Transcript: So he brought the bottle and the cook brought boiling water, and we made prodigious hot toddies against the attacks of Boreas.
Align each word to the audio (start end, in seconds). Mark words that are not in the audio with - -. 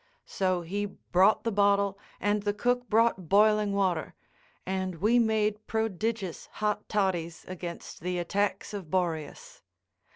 So 0.25 0.61
he 0.61 0.87
brought 0.87 1.43
the 1.43 1.51
bottle 1.51 1.99
and 2.19 2.41
the 2.41 2.55
cook 2.55 2.89
brought 2.89 3.29
boiling 3.29 3.71
water, 3.71 4.15
and 4.65 4.95
we 4.95 5.19
made 5.19 5.67
prodigious 5.67 6.47
hot 6.53 6.89
toddies 6.89 7.45
against 7.47 7.99
the 8.01 8.17
attacks 8.17 8.73
of 8.73 8.89
Boreas. 8.89 9.61